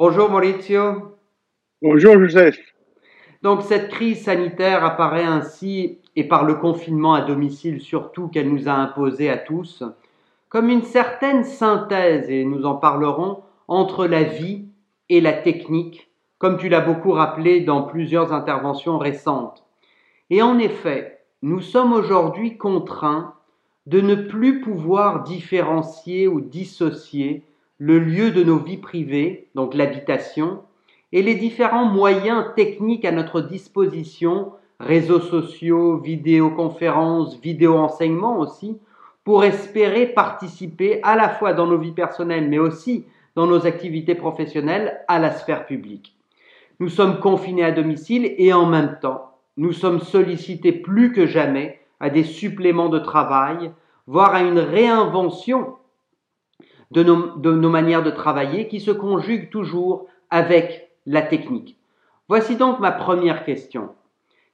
[0.00, 1.16] Bonjour Maurizio.
[1.82, 2.56] Bonjour Joseph.
[3.42, 8.68] Donc cette crise sanitaire apparaît ainsi, et par le confinement à domicile surtout qu'elle nous
[8.68, 9.82] a imposé à tous,
[10.48, 14.66] comme une certaine synthèse, et nous en parlerons, entre la vie
[15.08, 19.64] et la technique, comme tu l'as beaucoup rappelé dans plusieurs interventions récentes.
[20.30, 23.34] Et en effet, nous sommes aujourd'hui contraints
[23.86, 27.42] de ne plus pouvoir différencier ou dissocier
[27.78, 30.62] le lieu de nos vies privées, donc l'habitation,
[31.12, 38.76] et les différents moyens techniques à notre disposition, réseaux sociaux, vidéoconférences, vidéo-enseignements aussi,
[39.24, 43.04] pour espérer participer à la fois dans nos vies personnelles, mais aussi
[43.36, 46.16] dans nos activités professionnelles à la sphère publique.
[46.80, 51.80] Nous sommes confinés à domicile et en même temps, nous sommes sollicités plus que jamais
[52.00, 53.72] à des suppléments de travail,
[54.06, 55.77] voire à une réinvention
[56.90, 61.76] de nos, manières de travailler qui se conjuguent toujours avec la technique.
[62.28, 63.90] Voici donc ma première question.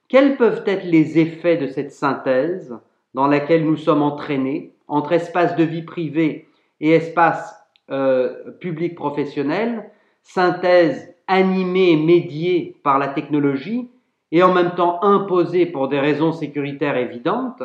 [0.08, 2.76] Quels peuvent être les effets de cette synthèse
[3.14, 6.48] dans laquelle nous sommes entraînés entre espace de vie privée
[6.80, 7.56] et espace
[7.90, 9.90] euh, public professionnel,
[10.22, 13.88] synthèse animée et médiée par la technologie
[14.32, 17.62] et en même temps imposée pour des raisons sécuritaires évidentes,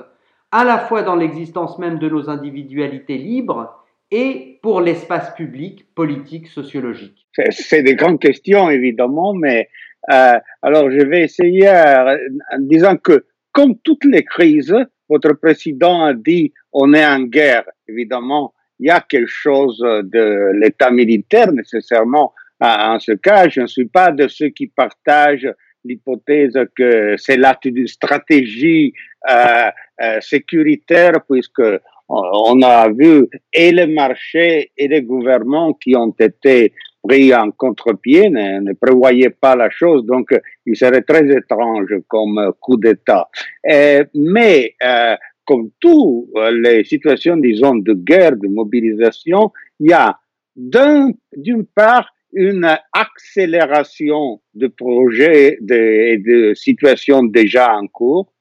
[0.51, 3.73] à la fois dans l'existence même de nos individualités libres
[4.11, 9.69] et pour l'espace public, politique, sociologique C'est des grandes questions, évidemment, mais
[10.11, 12.17] euh, alors je vais essayer euh,
[12.51, 14.75] en disant que, comme toutes les crises,
[15.09, 17.65] votre président a dit on est en guerre.
[17.87, 23.49] Évidemment, il y a quelque chose de l'état militaire nécessairement en ce cas.
[23.49, 25.51] Je ne suis pas de ceux qui partagent
[25.85, 28.93] l'hypothèse que c'est là une stratégie
[29.29, 29.69] euh,
[30.01, 31.61] euh, sécuritaire puisque
[32.09, 38.29] on a vu et les marchés et les gouvernements qui ont été pris en contre-pied
[38.29, 40.29] ne, prévoyaient pas la chose, donc
[40.65, 43.29] il serait très étrange comme coup d'État.
[43.69, 45.15] Euh, mais euh,
[45.45, 50.19] comme toutes les situations, disons, de guerre, de mobilisation, il y a
[50.55, 58.31] d'une part une accélération de projets et de, de situations déjà en cours,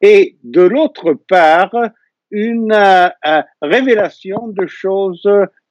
[0.00, 1.74] et de l'autre part,
[2.30, 5.28] une euh, euh, révélation de choses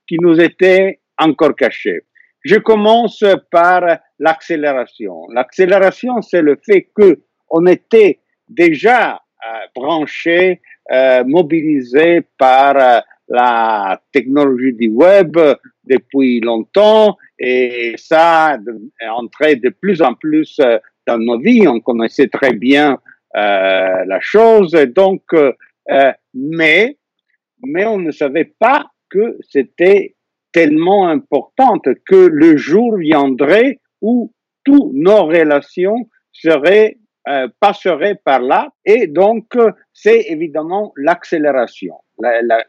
[0.07, 2.01] qui nous étaient encore cachées.
[2.44, 5.28] Je commence par l'accélération.
[5.34, 7.19] L'accélération, c'est le fait que
[7.50, 15.38] on était déjà euh, branché, euh, mobilisé par euh, la technologie du web
[15.84, 18.57] depuis longtemps et ça
[19.01, 20.59] est entré de plus en plus
[21.06, 21.68] dans nos vies.
[21.68, 22.97] On connaissait très bien
[23.35, 24.72] euh, la chose.
[24.72, 25.51] Donc, euh,
[26.38, 26.98] mais,
[27.64, 30.16] mais on ne savait pas que c'était
[30.52, 34.31] tellement importante que le jour viendrait où
[34.64, 38.70] toutes nos relations seraient euh, passeraient par là.
[38.86, 39.46] Et donc
[39.94, 41.96] c'est évidemment l'accélération.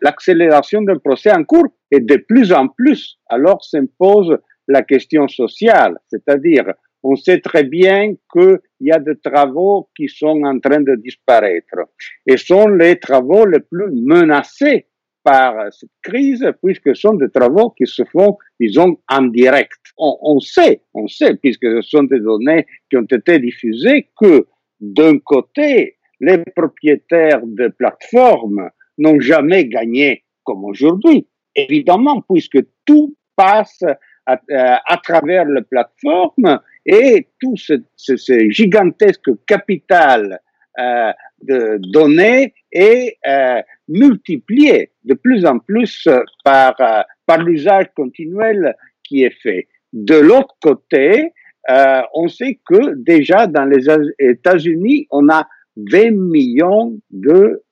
[0.02, 3.18] L'accélération d'un procès en cours et de plus en plus.
[3.28, 4.36] Alors s'impose
[4.66, 6.64] la question sociale c'est-à-dire
[7.02, 11.78] on sait très bien qu'il y a des travaux qui sont en train de disparaître
[12.26, 14.86] et sont les travaux les plus menacés
[15.22, 19.78] par cette crise puisque ce sont des travaux qui se font, disons, en direct.
[19.98, 24.46] On, sait, on sait, puisque ce sont des données qui ont été diffusées, que
[24.80, 33.82] d'un côté, les propriétaires de plateformes n'ont jamais gagné comme aujourd'hui, évidemment, puisque tout passe
[34.24, 40.40] à, à, travers les plateformes et tout ce, ce, ce gigantesque capital
[40.78, 41.12] euh,
[41.42, 46.08] de données est euh, multiplié de plus en plus
[46.44, 49.68] par, euh, par l'usage continuel qui est fait.
[49.92, 51.32] De l'autre côté,
[51.70, 53.86] euh, on sait que déjà dans les
[54.18, 57.62] États-Unis, on a 20 millions de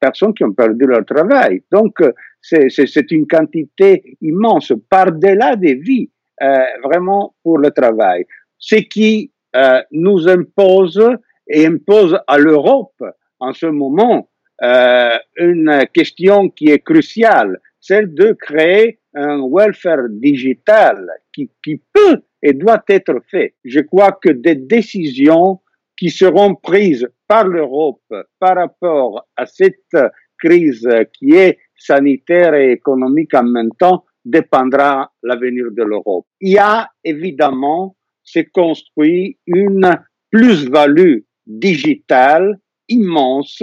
[0.00, 1.62] personnes qui ont perdu leur travail.
[1.70, 1.98] Donc,
[2.40, 6.10] c'est une quantité immense, par-delà des vies,
[6.42, 8.24] euh, vraiment pour le travail
[8.62, 11.02] ce qui euh, nous impose
[11.48, 13.02] et impose à l'Europe
[13.40, 14.30] en ce moment
[14.62, 22.22] euh, une question qui est cruciale, celle de créer un welfare digital qui, qui peut
[22.40, 23.56] et doit être fait.
[23.64, 25.60] Je crois que des décisions
[25.96, 29.96] qui seront prises par l'Europe par rapport à cette
[30.38, 30.88] crise
[31.18, 36.26] qui est sanitaire et économique en même temps dépendra l'avenir de l'Europe.
[36.40, 39.90] Il y a évidemment s'est construit une
[40.30, 42.58] plus-value digitale
[42.88, 43.62] immense,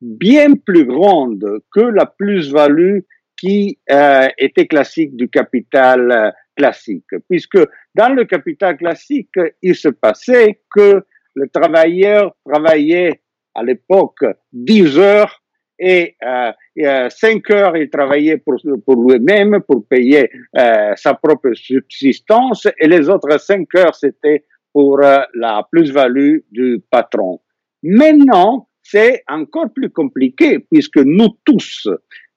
[0.00, 3.00] bien plus grande que la plus-value
[3.36, 7.58] qui euh, était classique du capital classique, puisque
[7.94, 11.04] dans le capital classique, il se passait que
[11.34, 13.20] le travailleur travaillait
[13.54, 15.42] à l'époque 10 heures
[15.78, 21.52] et, euh, et 5 heures il travaillait pour, pour lui-même, pour payer euh, sa propre
[21.54, 27.40] subsistance, et les autres 5 heures c'était pour euh, la plus-value du patron.
[27.82, 31.88] Maintenant, c'est encore plus compliqué puisque nous tous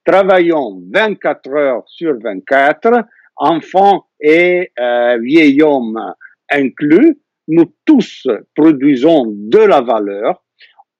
[0.05, 3.03] travaillons 24 heures sur 24,
[3.35, 6.13] enfants et euh, vieil hommes
[6.51, 10.43] inclus, nous tous produisons de la valeur.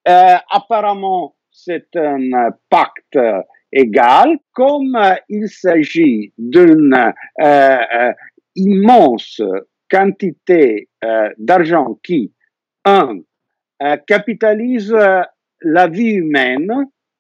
[0.08, 1.36] Euh, apparemment,
[1.66, 3.18] c'est un pacte
[3.72, 4.98] égal, comme
[5.30, 6.94] il s'agit d'une
[7.42, 8.12] euh, euh
[8.56, 9.42] immense
[9.90, 12.34] quantité euh, d'argent qui,
[12.86, 13.20] un,
[13.82, 14.96] euh, capitalise
[15.62, 16.70] la vie humaine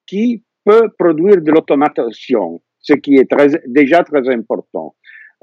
[0.06, 3.30] qui peut produire de l'automatisation, ce qui est
[3.68, 4.96] déjà très important.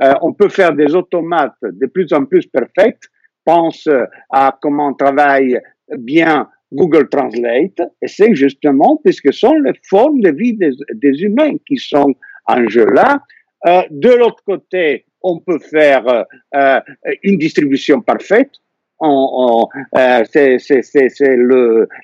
[0.02, 3.04] Euh, on peut faire des automates de plus en plus perfects.
[3.44, 3.88] Pense
[4.30, 5.58] à comment travaille
[5.96, 11.22] bien Google Translate, et c'est justement puisque ce sont les formes de vie des, des
[11.22, 12.14] humains qui sont
[12.46, 13.20] en jeu là.
[13.66, 16.24] Euh, de l'autre côté, on peut faire
[16.54, 16.80] euh,
[17.22, 18.52] une distribution parfaite.
[19.00, 21.36] On, on, euh, c'est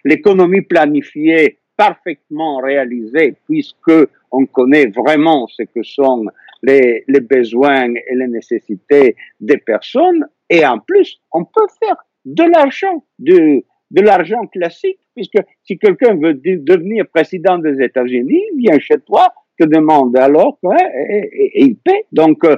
[0.04, 6.26] l'économie planifiée parfaitement réalisée puisque on connaît vraiment ce que sont
[6.62, 10.26] les, les besoins et les nécessités des personnes.
[10.50, 16.14] Et en plus, on peut faire de l'argent, de, de l'argent classique, puisque si quelqu'un
[16.14, 22.06] veut devenir président des États-Unis, vient chez toi, te demande alors, et, et, il paie.
[22.10, 22.56] Donc, euh,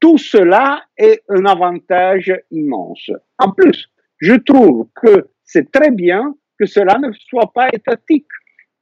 [0.00, 3.10] tout cela est un avantage immense.
[3.38, 8.26] En plus, je trouve que c'est très bien que cela ne soit pas étatique,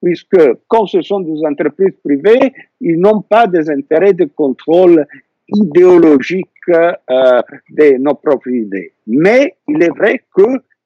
[0.02, 5.06] puisque quand ce sont des entreprises privées, ils n'ont pas des intérêts de contrôle
[5.48, 7.40] idéologique euh,
[7.70, 8.92] de nos propres idées.
[9.06, 10.22] Mais il est vrai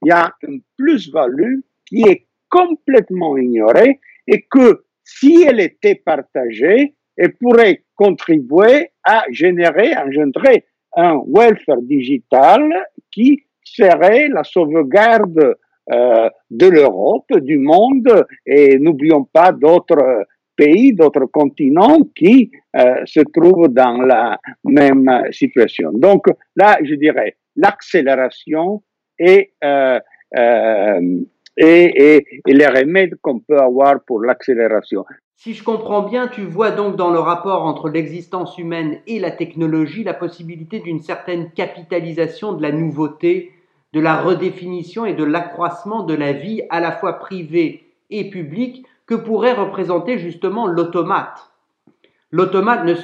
[0.02, 6.94] qu'il y a une plus-value qui est complètement ignorée et que si elle était partagée,
[7.16, 10.64] elle pourrait contribuer à générer, engendrer
[10.96, 12.62] un welfare digital
[13.10, 15.56] qui serait la sauvegarde
[15.92, 20.26] euh, de l'Europe, du monde, et n'oublions pas d'autres
[20.56, 25.90] pays, d'autres continents qui euh, se trouvent dans la même situation.
[25.92, 26.26] Donc
[26.56, 28.82] là, je dirais l'accélération
[29.22, 29.98] et, euh,
[30.36, 31.00] euh
[31.58, 32.16] et,
[32.46, 35.04] et, les remèdes qu'on peut avoir pour l'accélération.
[35.36, 39.30] Si je comprends bien, tu vois donc dans le rapport entre l'existence humaine et la
[39.30, 43.52] technologie la possibilité d'une certaine capitalisation de la nouveauté,
[43.92, 48.86] de la redéfinition et de l'accroissement de la vie à la fois privée et publique
[49.06, 51.50] que pourrait représenter justement l'automate.
[52.30, 52.94] L'automate ne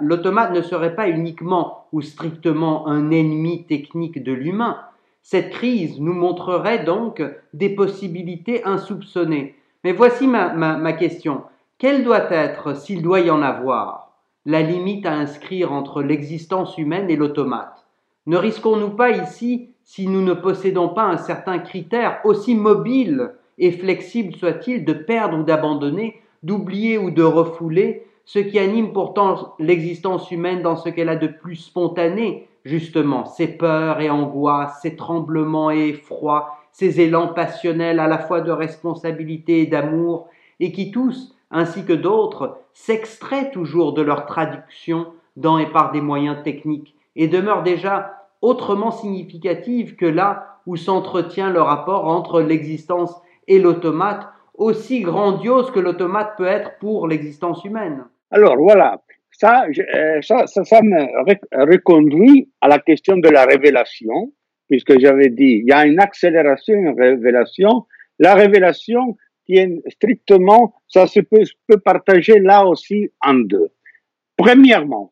[0.00, 4.80] l'automate ne serait pas uniquement ou strictement un ennemi technique de l'humain.
[5.28, 7.20] Cette crise nous montrerait donc
[7.52, 9.56] des possibilités insoupçonnées.
[9.82, 11.42] Mais voici ma, question.
[11.78, 14.12] Quelle doit être, s'il doit y en avoir,
[14.44, 17.84] la limite à inscrire entre l'existence humaine et l'automate?
[18.26, 23.72] Ne risquons-nous pas ici, si nous ne possédons pas un certain critère, aussi mobile et
[23.72, 30.30] flexible soit-il, de perdre ou d'abandonner, d'oublier ou de refouler ce qui anime pourtant l'existence
[30.30, 35.70] humaine dans ce qu'elle a de plus spontané, justement, ses peurs et angoisses, ses tremblements
[35.70, 41.34] et effrois, ses élans passionnels à la fois de responsabilité et d'amour, et qui tous,
[41.50, 45.06] ainsi que d'autres, s'extraient toujours de leur traduction
[45.36, 51.50] dans et par des moyens techniques et demeurent déjà autrement significatives que là où s'entretient
[51.50, 53.14] le rapport entre l'existence
[53.46, 58.04] et l'automate, aussi grandiose que l'automate peut être pour l'existence humaine.
[58.30, 59.00] Alors voilà,
[59.38, 64.32] ça, euh, ça, ça, me reconduit à la question de la révélation,
[64.68, 67.86] puisque j'avais dit, il y a une accélération, une révélation.
[68.18, 69.16] La révélation,
[69.46, 73.68] tiennent strictement, ça se peut, peut partager là aussi en deux.
[74.36, 75.10] Premièrement,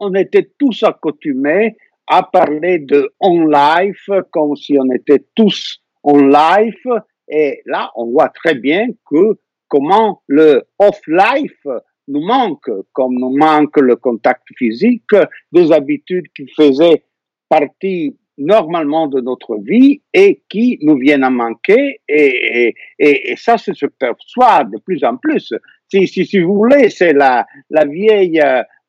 [0.00, 6.18] on était tous accoutumés à parler de on life comme si on était tous on
[6.18, 6.86] life
[7.28, 11.66] et là on voit très bien que comment le off life
[12.08, 15.14] nous manque comme nous manque le contact physique
[15.52, 17.02] des habitudes qui faisaient
[17.48, 23.56] partie normalement de notre vie et qui nous viennent à manquer et, et, et ça
[23.56, 25.52] se perçoit de plus en plus.
[25.88, 28.42] Si, si, si vous voulez, c'est la, la vieille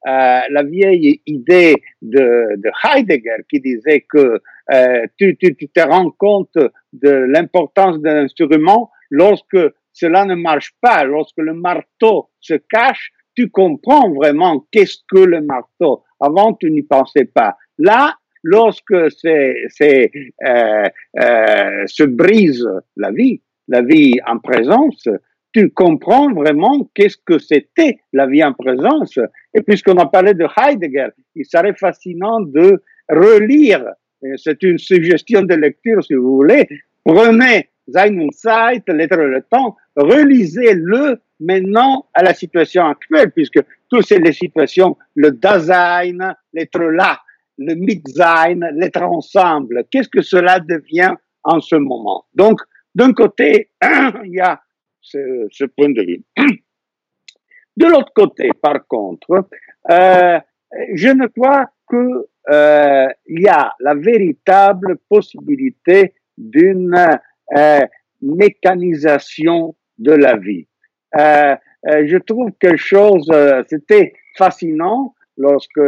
[0.07, 4.39] euh, la vieille idée de, de, Heidegger qui disait que
[4.71, 6.57] euh, tu, tu, tu, te rends compte
[6.93, 9.57] de l'importance d'un instrument lorsque
[9.97, 15.41] cela ne marche pas, lorsque le marteau se cache, tu comprends vraiment qu'est-ce que le
[15.41, 17.57] marteau Avant, tu n'y pensais pas.
[17.79, 20.11] Là, lorsque c'est,
[20.45, 20.83] euh,
[21.19, 25.07] euh, se brise la vie, la vie en présence,
[25.51, 29.17] tu comprends vraiment qu'est-ce que c'était la vie en présence.
[29.55, 33.83] Et puisqu'on a parlé de Heidegger, il serait fascinant de relire,
[34.35, 36.67] c'est une suggestion de lecture si vous voulez,
[37.03, 44.34] prenez Sein Zeit, et le temps, relisez-le maintenant à la situation actuelle, puisque toutes les
[44.34, 47.20] situations, le Dasein, l'être là,
[47.58, 52.25] le Mitsein, l'être ensemble, qu'est-ce que cela devient en ce moment?
[52.34, 52.60] Donc,
[52.94, 53.70] d'un côté,
[54.25, 54.60] il y a
[55.01, 56.24] ce, ce, point de vue.
[57.77, 59.48] De l'autre côté, par contre,
[59.91, 60.39] euh,
[60.96, 67.20] je ne crois qu'il euh, y a la véritable possibilité d'une
[67.55, 67.85] euh,
[68.21, 70.67] mécanisation de la vie.
[71.17, 71.55] Euh,
[71.87, 75.81] euh, je trouve quelque chose, euh, c'était fascinant lorsque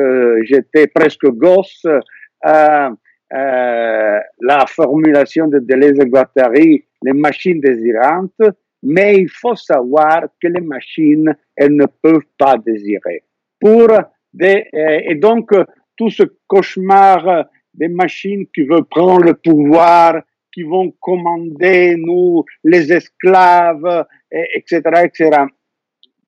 [0.43, 2.89] j'étais presque gosse, euh,
[3.31, 8.41] la formulation de Deleuze et Guattari, les machines désirantes,
[8.81, 13.23] mais il faut savoir que les machines, elles ne peuvent pas désirer.
[13.59, 13.87] Pour
[14.33, 15.51] des, et donc,
[15.97, 20.21] tout ce cauchemar des machines qui veulent prendre le pouvoir,
[20.53, 25.43] qui vont commander nous, les esclaves, etc., etc.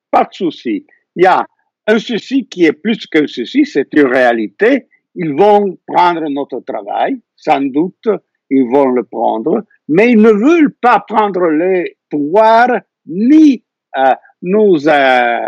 [0.09, 0.85] Pas de souci.
[1.15, 1.45] Il y a
[1.87, 4.87] un souci qui est plus qu'un souci, c'est une réalité.
[5.15, 8.07] Ils vont prendre notre travail, sans doute,
[8.49, 12.67] ils vont le prendre, mais ils ne veulent pas prendre le pouvoir
[13.05, 13.63] ni
[13.97, 15.39] euh, nous euh,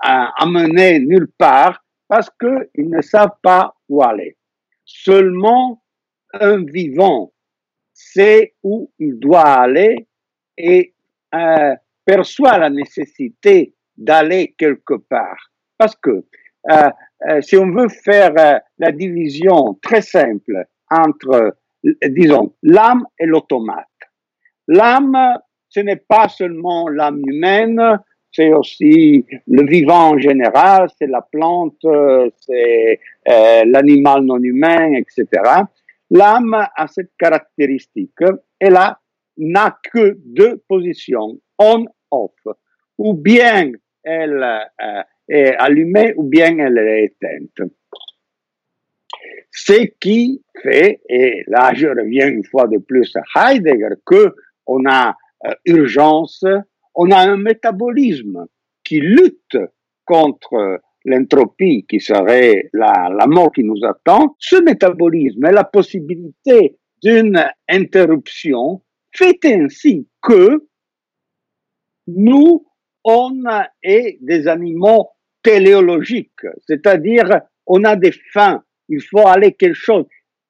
[0.00, 4.36] amener nulle part parce qu'ils ne savent pas où aller.
[4.84, 5.82] Seulement
[6.32, 7.32] un vivant
[7.98, 10.06] sait où il doit aller
[10.56, 10.94] et
[11.34, 11.74] euh,
[12.04, 15.50] perçoit la nécessité d'aller quelque part.
[15.76, 16.24] Parce que
[16.70, 16.90] euh,
[17.28, 21.56] euh, si on veut faire euh, la division très simple entre,
[22.08, 23.86] disons, l'âme et l'automate,
[24.68, 25.18] l'âme,
[25.68, 27.98] ce n'est pas seulement l'âme humaine,
[28.30, 31.84] c'est aussi le vivant en général, c'est la plante,
[32.40, 35.26] c'est euh, l'animal non humain, etc.
[36.10, 38.24] L'âme a cette caractéristique,
[38.58, 38.78] elle
[39.36, 42.32] n'a que deux positions, on-off.
[42.96, 43.72] Ou bien
[44.02, 47.70] elle euh, est allumée ou bien elle est éteinte.
[49.50, 54.34] Ce qui fait, et là je reviens une fois de plus à Heidegger, que
[54.66, 56.44] on a euh, urgence,
[56.94, 58.46] on a un métabolisme
[58.84, 59.58] qui lutte
[60.04, 67.44] contre l'entropie qui serait la, mort qui nous attend, ce métabolisme et la possibilité d'une
[67.68, 70.66] interruption fait ainsi que
[72.06, 72.66] nous,
[73.04, 73.42] on
[73.82, 75.08] est des animaux
[75.42, 80.06] téléologiques, c'est-à-dire on a des fins, il faut aller quelque chose.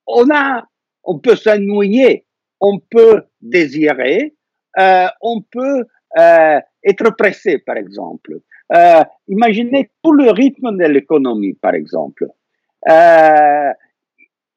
[0.06, 0.64] On a,
[1.04, 2.26] on peut s'ennuyer,
[2.60, 4.34] on peut désirer,
[4.78, 5.84] euh, on peut
[6.18, 8.38] euh, être pressé, par exemple.
[8.74, 12.26] Euh, imaginez tout le rythme de l'économie, par exemple.
[12.88, 13.72] Euh,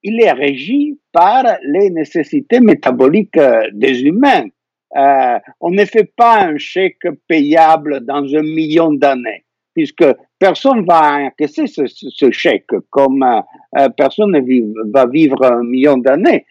[0.04, 4.46] il est régi par les nécessités métaboliques euh, des humains.
[4.98, 10.06] Euh, on ne fait pas un chèque payable dans un million d'années, puisque
[10.38, 16.46] personne va encaisser ce, chèque, comme euh, personne ne va vivre un million d'années.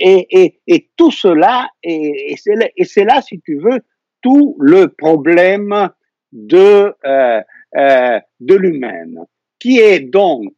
[0.00, 3.80] Et, tout cela, et c'est là, si tu veux,
[4.22, 5.90] tout le problème
[6.32, 7.40] de, euh,
[7.76, 9.18] euh, de l'humaine,
[9.58, 10.54] qui est donc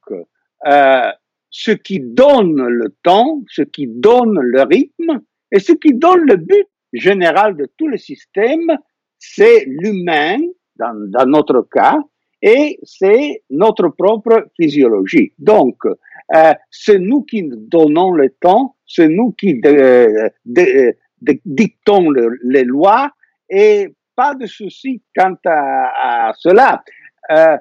[0.67, 1.11] euh,
[1.51, 5.21] ce qui donne le temps, ce qui donne le rythme,
[5.53, 8.77] et ce qui donne le but général de tout le système,
[9.19, 10.39] c'est l'humain,
[10.77, 11.99] dans, dans notre cas,
[12.43, 15.33] et c'est notre propre physiologie.
[15.39, 15.77] Donc,
[16.35, 20.95] euh, c'est nous qui donnons le temps, c'est nous qui de, de,
[21.45, 23.11] dictons le, les lois,
[23.51, 26.83] et pas de souci quant à, cela.
[27.31, 27.57] Euh,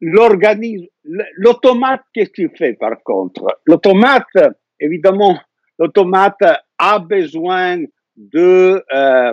[0.00, 0.86] L'organisme,
[1.34, 3.60] l'automate, qu'est-ce qu'il fait par contre?
[3.66, 5.36] L'automate, évidemment,
[5.76, 6.40] l'automate
[6.78, 7.82] a besoin
[8.16, 9.32] de euh,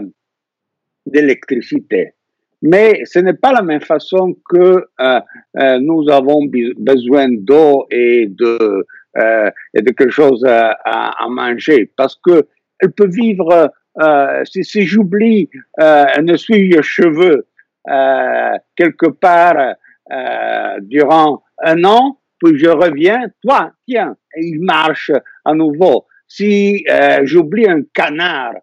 [1.05, 2.15] d'électricité,
[2.63, 8.87] mais ce n'est pas la même façon que euh, nous avons besoin d'eau et de
[9.15, 12.47] et de quelque chose à, à, manger, parce que
[12.79, 13.71] elle peut vivre
[14.01, 15.49] euh, si, si j'oublie
[15.79, 17.47] euh, un essuie-cheveux
[17.87, 19.75] euh, quelque part
[20.11, 25.11] euh, durant un an, puis je reviens, toi, tiens, il marche
[25.45, 26.05] à nouveau.
[26.27, 28.53] Si euh, j'oublie un canard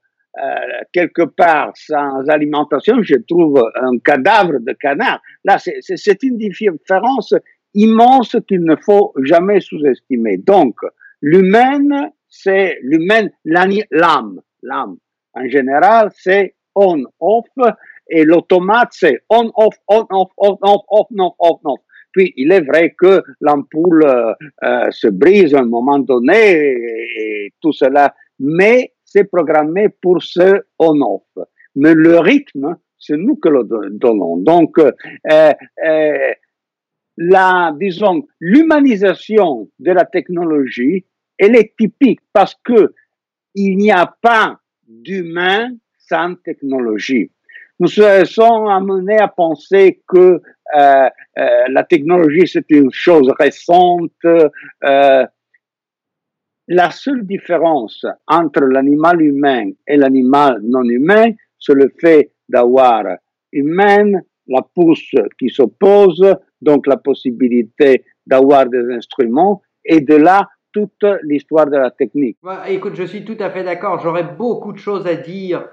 [0.95, 5.21] quelque part sans alimentation, je trouve un cadavre de canard.
[5.45, 7.35] Là, c'est une différence
[7.75, 10.39] immense qu'il ne faut jamais sous-estimer.
[10.39, 10.77] Donc,
[11.21, 14.97] l'humain, c'est l'humain, l'âme, l'âme.
[15.35, 17.47] En général, c'est on-off
[18.09, 21.81] et l'automate, c'est on-off, on-off, on-off, on-off, on-off.
[22.12, 24.33] Puis, il est vrai que l'ampoule euh,
[24.65, 26.75] euh, se brise à un moment donné
[27.17, 31.23] et, tout cela, mais c'est programmé pour ce on-off.
[31.75, 34.37] Mais le rythme, c'est nous que le donnons.
[34.37, 34.93] Donc, euh,
[35.31, 36.33] euh,
[37.17, 41.05] la, disons, l'humanisation de la technologie,
[41.39, 42.95] elle est typique parce que
[43.55, 44.59] il n'y a pas
[45.02, 47.30] d'humain sans technologie.
[47.80, 50.40] Nous sommes amenés à penser que
[50.76, 51.08] euh,
[51.38, 54.12] euh, la technologie c'est une chose récente.
[54.25, 55.26] Euh,
[56.68, 63.04] la seule différence entre l'animal humain et l'animal non humain, c'est le fait d'avoir
[63.52, 66.25] humaine, la pousse qui s'oppose,
[66.61, 72.38] donc la possibilité d'avoir des instruments, et de là toute l'histoire de la technique.
[72.67, 74.00] écoute, je suis tout à fait d'accord.
[74.00, 75.67] J'aurais beaucoup de choses à dire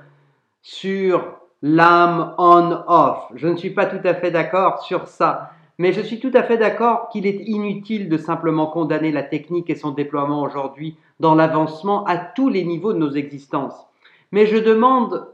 [0.61, 3.31] sur l'âme on-off.
[3.35, 5.51] Je ne suis pas tout à fait d'accord sur ça.
[5.77, 9.69] Mais je suis tout à fait d'accord qu'il est inutile de simplement condamner la technique
[9.69, 13.87] et son déploiement aujourd'hui dans l'avancement à tous les niveaux de nos existences.
[14.33, 15.27] Mais je demande,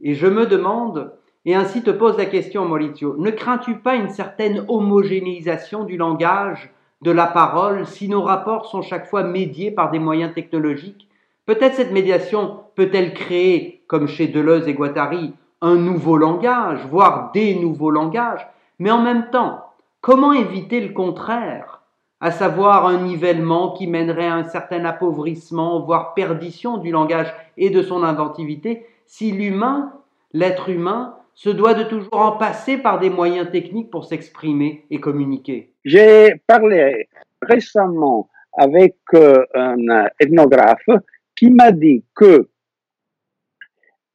[0.00, 1.12] et je me demande,
[1.44, 6.72] et ainsi te pose la question, Maurizio, ne crains-tu pas une certaine homogénéisation du langage,
[7.04, 11.06] de la parole, si nos rapports sont chaque fois médiés par des moyens technologiques
[11.46, 17.54] Peut-être cette médiation peut-elle créer, comme chez Deleuze et Guattari, un nouveau langage, voire des
[17.54, 18.46] nouveaux langages,
[18.78, 19.62] mais en même temps,
[20.00, 21.82] comment éviter le contraire,
[22.20, 27.68] à savoir un nivellement qui mènerait à un certain appauvrissement, voire perdition du langage et
[27.68, 29.92] de son inventivité, si l'humain,
[30.32, 34.98] l'être humain, se doit de toujours en passer par des moyens techniques pour s'exprimer et
[34.98, 35.73] communiquer?
[35.84, 37.08] J'ai parlé
[37.42, 40.88] récemment avec euh, un ethnographe
[41.36, 42.48] qui m'a dit que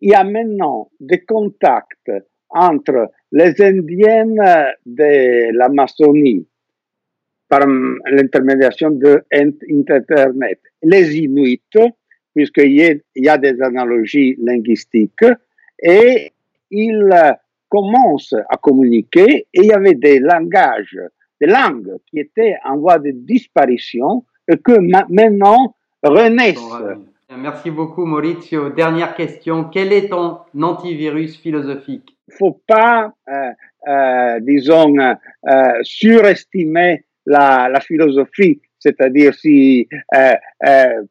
[0.02, 2.12] il y a maintenant des contacts
[2.50, 4.42] entre les Indiennes
[4.86, 6.48] de l'Amazonie
[7.50, 11.62] par l'intermédiation de Internet, les Inuits,
[12.34, 15.26] puisqu'il y a des analogies linguistiques,
[15.82, 16.32] et
[16.72, 21.00] ils commencent à communiquer, et il y avait des langages,
[21.40, 26.60] des langues qui étaient en voie de disparition, et que maintenant renaissent.
[27.38, 28.70] Merci beaucoup Maurizio.
[28.70, 32.18] Dernière question, quel est ton antivirus philosophique?
[32.28, 33.52] Il ne faut pas, euh,
[33.88, 35.14] euh, disons, euh,
[35.84, 38.60] surestimer la, la philosophie.
[38.80, 39.88] C'est-à-dire si,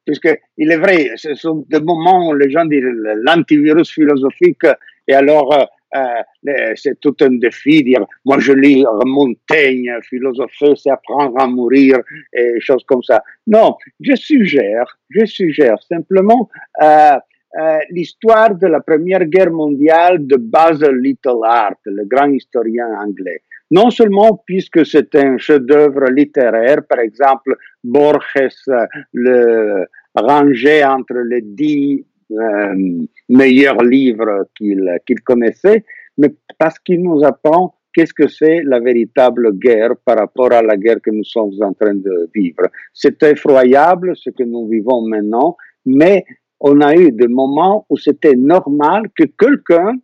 [0.06, 2.82] puisque il est vrai, ce sont des moments où les gens disent
[3.26, 4.66] l'antivirus philosophique,
[5.06, 11.40] et alors euh, c'est tout un défi, dire moi je lis Montaigne, philosopher c'est apprendre
[11.40, 11.98] à mourir
[12.32, 13.22] et choses comme ça.
[13.46, 16.48] Non, je suggère, je suggère simplement
[16.82, 17.16] euh,
[17.58, 23.40] euh, l'histoire de la Première Guerre mondiale de Basil Little Art, le grand historien anglais.
[23.70, 28.22] Non seulement puisque c'est un chef-d'œuvre littéraire, par exemple Borges
[29.12, 35.84] le rangeait entre les dix euh, meilleurs livres qu'il connaissait,
[36.16, 40.76] mais parce qu'il nous apprend qu'est-ce que c'est la véritable guerre par rapport à la
[40.76, 42.64] guerre que nous sommes en train de vivre.
[42.92, 46.24] C'est effroyable ce que nous vivons maintenant, mais
[46.60, 49.96] on a eu des moments où c'était normal que quelqu'un,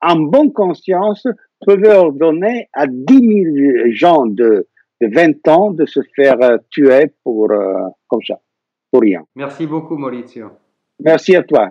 [0.00, 1.26] en bonne conscience,
[1.64, 4.66] pouvait ordonner à 10 000 gens de,
[5.00, 6.38] de 20 ans de se faire
[6.70, 8.40] tuer pour, euh, comme ça,
[8.90, 9.22] pour rien.
[9.36, 10.50] Merci beaucoup, Maurizio.
[11.00, 11.70] Merci à toi.